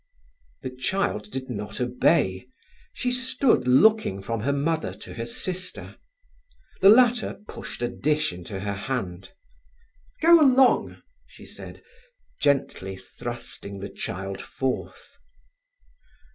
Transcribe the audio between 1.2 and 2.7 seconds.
did not obey.